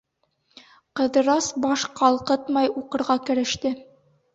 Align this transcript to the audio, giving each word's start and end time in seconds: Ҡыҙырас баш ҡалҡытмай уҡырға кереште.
Ҡыҙырас 1.01 1.51
баш 1.67 1.85
ҡалҡытмай 2.03 2.77
уҡырға 2.85 3.23
кереште. 3.31 3.79